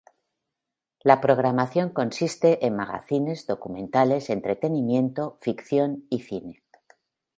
La 1.03 1.21
programación 1.21 1.91
consiste 1.91 2.65
en 2.65 2.75
magacines, 2.75 3.45
documentales, 3.45 4.31
entretenimiento, 4.31 5.37
ficción 5.41 6.07
y 6.09 6.21
cine. 6.21 6.63